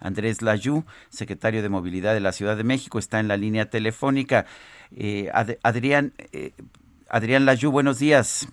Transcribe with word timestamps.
Andrés 0.00 0.42
Layú, 0.42 0.84
secretario 1.08 1.62
de 1.62 1.68
Movilidad 1.68 2.14
de 2.14 2.20
la 2.20 2.32
Ciudad 2.32 2.56
de 2.56 2.64
México, 2.64 2.98
está 2.98 3.20
en 3.20 3.28
la 3.28 3.36
línea 3.36 3.70
telefónica. 3.70 4.46
Eh, 4.96 5.28
Ad- 5.32 5.58
Adrián, 5.62 6.12
eh, 6.32 6.52
Adrián 7.08 7.44
Layú, 7.44 7.70
buenos 7.70 7.98
días. 7.98 8.48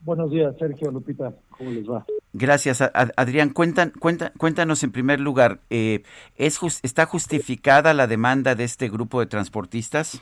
Buenos 0.00 0.30
días, 0.30 0.54
Sergio 0.58 0.90
Lupita. 0.90 1.32
¿Cómo 1.50 1.70
les 1.70 1.88
va? 1.88 2.04
Gracias, 2.32 2.80
Ad- 2.80 3.12
Adrián. 3.16 3.50
Cuentan, 3.50 3.92
cuenta- 3.98 4.32
cuéntanos 4.36 4.82
en 4.82 4.92
primer 4.92 5.20
lugar, 5.20 5.60
eh, 5.70 6.02
¿es 6.36 6.58
¿está 6.82 7.06
justificada 7.06 7.94
la 7.94 8.06
demanda 8.06 8.54
de 8.54 8.64
este 8.64 8.88
grupo 8.88 9.20
de 9.20 9.26
transportistas? 9.26 10.20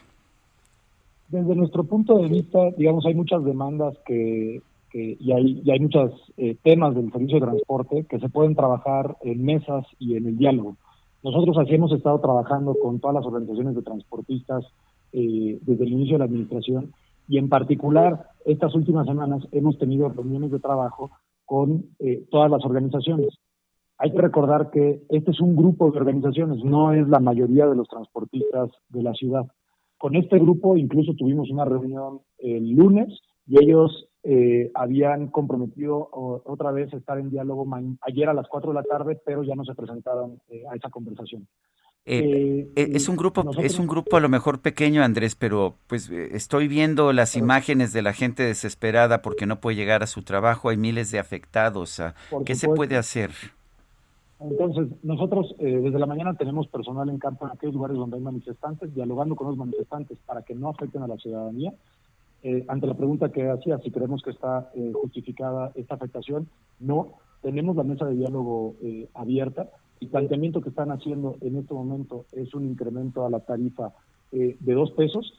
Desde 1.28 1.54
nuestro 1.54 1.84
punto 1.84 2.18
de 2.18 2.28
vista, 2.28 2.58
digamos, 2.76 3.06
hay 3.06 3.14
muchas 3.14 3.42
demandas 3.44 3.96
que, 4.06 4.60
que- 4.92 5.16
y 5.18 5.32
hay, 5.32 5.62
y 5.64 5.70
hay 5.70 5.80
muchos 5.80 6.12
eh, 6.36 6.56
temas 6.62 6.94
del 6.94 7.10
servicio 7.10 7.40
de 7.40 7.46
transporte 7.46 8.06
que 8.08 8.20
se 8.20 8.28
pueden 8.28 8.54
trabajar 8.54 9.16
en 9.22 9.42
mesas 9.44 9.86
y 9.98 10.16
en 10.16 10.26
el 10.26 10.36
diálogo. 10.36 10.76
Nosotros 11.24 11.56
así 11.58 11.74
hemos 11.74 11.92
estado 11.92 12.20
trabajando 12.20 12.74
con 12.80 13.00
todas 13.00 13.14
las 13.14 13.26
organizaciones 13.26 13.74
de 13.74 13.82
transportistas 13.82 14.64
eh, 15.12 15.58
desde 15.62 15.84
el 15.84 15.92
inicio 15.92 16.14
de 16.14 16.18
la 16.20 16.24
administración 16.26 16.92
y 17.28 17.38
en 17.38 17.48
particular 17.48 18.26
estas 18.44 18.74
últimas 18.74 19.06
semanas 19.06 19.46
hemos 19.52 19.78
tenido 19.78 20.08
reuniones 20.08 20.50
de 20.50 20.58
trabajo 20.60 21.10
con 21.46 21.86
eh, 21.98 22.24
todas 22.30 22.50
las 22.50 22.64
organizaciones. 22.64 23.38
Hay 23.98 24.10
que 24.10 24.20
recordar 24.20 24.70
que 24.70 25.02
este 25.10 25.30
es 25.30 25.40
un 25.40 25.54
grupo 25.54 25.90
de 25.90 25.98
organizaciones, 25.98 26.64
no 26.64 26.92
es 26.92 27.08
la 27.08 27.20
mayoría 27.20 27.66
de 27.66 27.76
los 27.76 27.88
transportistas 27.88 28.70
de 28.88 29.02
la 29.02 29.12
ciudad. 29.14 29.46
Con 29.98 30.16
este 30.16 30.38
grupo 30.38 30.76
incluso 30.76 31.14
tuvimos 31.14 31.50
una 31.50 31.64
reunión 31.64 32.20
el 32.38 32.70
lunes 32.72 33.20
y 33.46 33.62
ellos 33.62 34.08
eh, 34.24 34.70
habían 34.74 35.28
comprometido 35.28 36.08
otra 36.44 36.70
vez 36.70 36.92
estar 36.92 37.18
en 37.18 37.30
diálogo 37.30 37.66
ayer 38.02 38.28
a 38.28 38.34
las 38.34 38.46
4 38.48 38.70
de 38.70 38.74
la 38.76 38.82
tarde, 38.84 39.20
pero 39.24 39.42
ya 39.42 39.54
no 39.54 39.64
se 39.64 39.74
presentaron 39.74 40.40
eh, 40.50 40.62
a 40.70 40.76
esa 40.76 40.90
conversación. 40.90 41.46
Eh, 42.04 42.68
Eh, 42.74 42.90
es 42.94 43.08
un 43.08 43.14
grupo, 43.16 43.44
nosotros- 43.44 43.64
es 43.64 43.78
un 43.78 43.86
grupo 43.86 44.16
a 44.16 44.20
lo 44.20 44.28
mejor 44.28 44.60
pequeño, 44.60 45.04
Andrés, 45.04 45.36
pero 45.36 45.74
pues 45.86 46.10
estoy 46.10 46.66
viendo 46.66 47.12
las 47.12 47.36
imágenes 47.36 47.92
de 47.92 48.02
la 48.02 48.12
gente 48.12 48.42
desesperada 48.42 49.22
porque 49.22 49.46
no 49.46 49.60
puede 49.60 49.76
llegar 49.76 50.02
a 50.02 50.06
su 50.08 50.22
trabajo. 50.22 50.68
Hay 50.70 50.76
miles 50.76 51.10
de 51.12 51.20
afectados. 51.20 52.00
ah, 52.00 52.14
¿Qué 52.44 52.54
se 52.56 52.66
puede 52.68 52.96
hacer? 52.96 53.30
Entonces, 54.40 54.88
nosotros 55.04 55.54
eh, 55.60 55.78
desde 55.80 55.98
la 56.00 56.06
mañana 56.06 56.34
tenemos 56.34 56.66
personal 56.66 57.08
en 57.08 57.18
campo 57.18 57.46
en 57.46 57.52
aquellos 57.52 57.74
lugares 57.76 57.96
donde 57.96 58.16
hay 58.16 58.22
manifestantes, 58.22 58.92
dialogando 58.92 59.36
con 59.36 59.46
los 59.46 59.56
manifestantes 59.56 60.18
para 60.26 60.42
que 60.42 60.54
no 60.56 60.70
afecten 60.70 61.02
a 61.02 61.06
la 61.06 61.16
ciudadanía. 61.16 61.72
Eh, 62.42 62.64
ante 62.68 62.86
la 62.86 62.94
pregunta 62.94 63.30
que 63.30 63.48
hacía, 63.48 63.78
si 63.78 63.90
creemos 63.90 64.22
que 64.22 64.30
está 64.30 64.70
eh, 64.74 64.92
justificada 64.94 65.70
esta 65.74 65.94
afectación, 65.94 66.48
no. 66.80 67.14
Tenemos 67.40 67.74
la 67.76 67.82
mesa 67.84 68.06
de 68.06 68.14
diálogo 68.14 68.74
eh, 68.82 69.08
abierta. 69.14 69.68
El 70.00 70.08
planteamiento 70.08 70.60
que 70.60 70.68
están 70.70 70.90
haciendo 70.90 71.36
en 71.40 71.56
este 71.56 71.74
momento 71.74 72.26
es 72.32 72.54
un 72.54 72.66
incremento 72.66 73.24
a 73.24 73.30
la 73.30 73.40
tarifa 73.40 73.92
eh, 74.32 74.56
de 74.58 74.74
dos 74.74 74.90
pesos. 74.92 75.32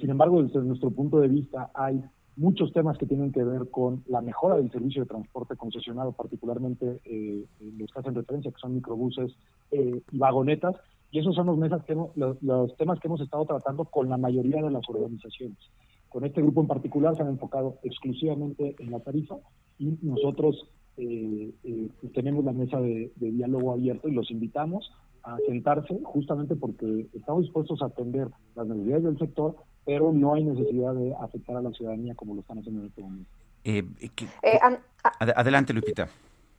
Sin 0.00 0.10
embargo, 0.10 0.42
desde 0.42 0.60
nuestro 0.60 0.90
punto 0.90 1.18
de 1.20 1.28
vista, 1.28 1.70
hay 1.72 2.02
muchos 2.36 2.74
temas 2.74 2.98
que 2.98 3.06
tienen 3.06 3.32
que 3.32 3.42
ver 3.42 3.70
con 3.70 4.02
la 4.06 4.20
mejora 4.20 4.56
del 4.56 4.70
servicio 4.70 5.02
de 5.02 5.08
transporte 5.08 5.56
concesionado, 5.56 6.12
particularmente 6.12 7.00
eh, 7.06 7.46
los 7.78 7.90
que 7.90 7.98
hacen 8.00 8.14
referencia, 8.14 8.50
que 8.50 8.60
son 8.60 8.74
microbuses 8.74 9.32
y 9.70 10.18
vagonetas, 10.18 10.76
y 11.10 11.20
esos 11.20 11.34
son 11.34 11.46
los, 11.46 11.56
mesas 11.56 11.82
que 11.84 11.92
hemos- 11.94 12.10
los 12.16 12.76
temas 12.76 13.00
que 13.00 13.08
hemos 13.08 13.22
estado 13.22 13.46
tratando 13.46 13.86
con 13.86 14.10
la 14.10 14.18
mayoría 14.18 14.62
de 14.62 14.70
las 14.70 14.86
organizaciones. 14.90 15.56
Con 16.12 16.24
este 16.24 16.42
grupo 16.42 16.60
en 16.60 16.66
particular 16.66 17.16
se 17.16 17.22
han 17.22 17.28
enfocado 17.28 17.78
exclusivamente 17.82 18.76
en 18.78 18.90
la 18.90 19.00
tarifa 19.00 19.36
y 19.78 19.96
nosotros 20.02 20.68
eh, 20.98 21.50
eh, 21.64 21.88
tenemos 22.14 22.44
la 22.44 22.52
mesa 22.52 22.80
de, 22.80 23.10
de 23.16 23.30
diálogo 23.30 23.72
abierto 23.72 24.08
y 24.08 24.12
los 24.12 24.30
invitamos 24.30 24.92
a 25.22 25.38
sentarse 25.46 25.98
justamente 26.04 26.54
porque 26.56 27.06
estamos 27.14 27.42
dispuestos 27.44 27.80
a 27.80 27.86
atender 27.86 28.28
las 28.56 28.66
necesidades 28.66 29.04
del 29.04 29.18
sector, 29.18 29.56
pero 29.86 30.12
no 30.12 30.34
hay 30.34 30.44
necesidad 30.44 30.94
de 30.94 31.14
afectar 31.14 31.56
a 31.56 31.62
la 31.62 31.70
ciudadanía 31.72 32.14
como 32.14 32.34
lo 32.34 32.40
están 32.40 32.58
haciendo 32.58 32.82
en 32.82 32.88
este 32.88 33.02
momento. 33.02 33.30
Eh, 33.64 33.84
¿qué- 34.14 34.26
Eh, 34.42 34.58
an- 34.60 34.78
a- 35.04 35.12
ad- 35.24 35.32
adelante, 35.36 35.72
Lupita. 35.72 36.08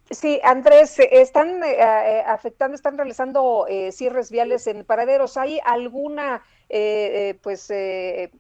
Sí, 0.10 0.40
Andrés, 0.44 1.00
eh, 1.00 1.10
están 1.12 1.64
eh, 1.64 1.78
eh, 1.80 2.24
afectando, 2.26 2.76
están 2.76 2.98
realizando 2.98 3.66
eh, 3.68 3.92
cierres 3.92 4.32
viales 4.32 4.68
en 4.68 4.84
paraderos. 4.86 5.38
¿Hay 5.38 5.60
alguna, 5.66 6.44
eh, 6.70 7.30
eh, 7.32 7.40
pues, 7.42 7.72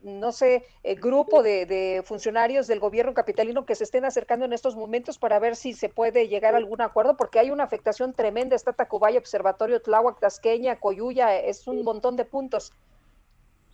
no 0.04 0.32
sé, 0.32 0.64
grupo 1.02 1.44
de, 1.44 1.66
de 1.66 2.02
funcionarios 2.04 2.68
del 2.68 2.80
gobierno 2.80 3.14
capitalino 3.14 3.66
que 3.66 3.76
se 3.76 3.84
estén 3.84 4.06
acercando 4.06 4.46
en 4.46 4.54
estos 4.54 4.76
momentos 4.76 5.18
para 5.18 5.40
ver 5.40 5.56
si 5.56 5.74
se 5.74 5.90
puede 5.90 6.28
llegar 6.28 6.54
a 6.54 6.58
algún 6.58 6.82
acuerdo? 6.82 7.18
Porque 7.18 7.40
hay 7.40 7.52
una 7.52 7.64
afectación 7.64 8.14
tremenda. 8.14 8.56
Está 8.56 8.74
Tacubaya, 8.74 9.20
Observatorio 9.20 9.82
Tláhuac, 9.82 10.20
Tasqueña, 10.20 10.80
Coyuya, 10.80 11.40
es 11.40 11.68
un 11.68 11.84
montón 11.84 12.16
de 12.16 12.26
puntos. 12.26 12.72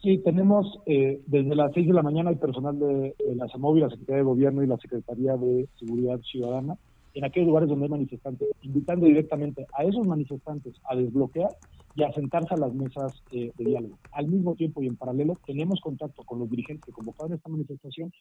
Sí, 0.01 0.17
tenemos 0.19 0.79
eh, 0.85 1.19
desde 1.27 1.56
las 1.56 1.73
6 1.73 1.88
de 1.88 1.94
la 1.94 2.01
mañana 2.01 2.29
hay 2.29 2.38
personal 2.38 2.79
de, 2.79 3.16
de 3.19 3.35
la 3.35 3.50
SAMOVI, 3.50 3.81
la 3.81 3.89
Secretaría 3.89 4.17
de 4.17 4.23
Gobierno 4.23 4.63
y 4.63 4.67
la 4.67 4.77
Secretaría 4.77 5.35
de 5.35 5.67
Seguridad 5.77 6.19
Ciudadana 6.21 6.77
en 7.14 7.25
aquellos 7.25 7.47
lugares 7.47 7.70
donde 7.70 7.86
hay 7.86 7.92
manifestantes, 7.92 8.50
invitando 8.62 9.06
directamente 9.06 9.66
a 9.74 9.84
esos 9.84 10.06
manifestantes 10.06 10.75
a 10.84 10.96
desbloquear 10.96 11.50
y 11.96 12.03
a 12.03 12.12
sentarse 12.14 12.53
a 12.53 12.58
las 12.58 12.74
mesas 12.74 13.14
eh, 13.31 13.52
de 13.58 13.66
diálogo. 13.66 13.97
Al 14.12 14.28
mismo 14.28 14.56
tiempo 14.56 14.81
y 14.81 14.88
en 14.88 14.96
paralelo 14.96 15.38
tenemos 15.46 15.81
contacto 15.81 16.24
con 16.24 16.40
los 16.40 16.50
dirigentes 16.50 16.86
que 16.86 16.92
convocaron 16.92 17.34
esta 17.34 17.50
manifestación 17.50 18.12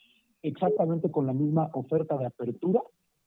exactamente 0.42 1.10
con 1.10 1.26
la 1.26 1.32
misma 1.32 1.70
oferta 1.74 2.16
de 2.16 2.26
apertura 2.26 2.80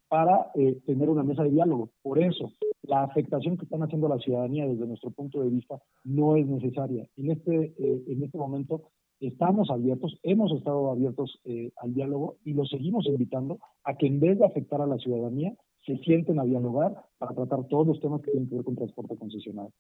para 0.08 0.52
eh, 0.56 0.78
tener 0.86 1.10
una 1.10 1.24
mesa 1.24 1.44
de 1.44 1.52
diálogo. 1.52 1.90
Por 2.02 2.20
eso, 2.20 2.52
la 2.84 3.04
afectación 3.04 3.58
que 3.58 3.64
están 3.64 3.84
haciendo 3.84 4.08
a 4.08 4.16
la 4.16 4.22
ciudadanía 4.22 4.68
desde 4.68 4.86
nuestro 4.86 5.12
punto 5.12 5.42
de 5.42 5.50
vista 5.50 5.82
no 6.04 6.36
es 6.36 6.46
necesaria. 6.48 7.08
En 7.16 7.32
este, 7.32 7.74
eh, 7.78 8.04
en 8.08 8.24
este 8.24 8.38
momento 8.38 8.82
estamos 9.22 9.70
abiertos, 9.70 10.20
hemos 10.24 10.52
estado 10.52 10.92
abiertos 10.92 11.40
eh, 11.46 11.72
al 11.78 11.94
diálogo 11.94 12.38
y 12.44 12.54
los 12.54 12.70
seguimos 12.70 13.06
invitando 13.06 13.60
a 13.84 13.96
que 13.96 14.08
en 14.08 14.20
vez 14.20 14.40
de 14.40 14.46
afectar 14.46 14.82
a 14.82 14.88
la 14.88 14.98
ciudadanía, 14.98 15.54
se 15.86 15.98
sienten 16.00 16.40
a 16.40 16.44
dialogar 16.44 16.94
para 17.18 17.34
tratar 17.34 17.68
todos 17.68 17.88
los 17.88 18.00
temas 18.02 18.22
que 18.22 18.32
tienen 18.32 18.50
que 18.50 18.56
ver 18.56 18.64
con 18.64 18.76
transporte 18.76 19.16
concesionado. 19.18 19.72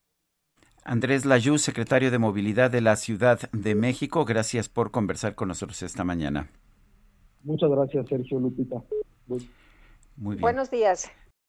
Andrés 0.83 1.25
Layú, 1.25 1.57
secretario 1.57 2.09
de 2.09 2.17
Movilidad 2.17 2.71
de 2.71 2.81
la 2.81 2.95
Ciudad 2.95 3.39
de 3.51 3.75
México, 3.75 4.25
gracias 4.25 4.67
por 4.67 4.89
conversar 4.89 5.35
con 5.35 5.49
nosotros 5.49 5.83
esta 5.83 6.03
mañana. 6.03 6.49
Muchas 7.43 7.69
gracias, 7.69 8.07
Sergio 8.07 8.39
Lupita. 8.39 8.83
Muy 9.27 10.35
bien. 10.35 10.41
Buenos 10.41 10.71
días. 10.71 11.11